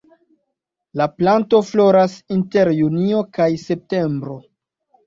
[1.01, 4.43] La planto floras inter junio kaj septembro.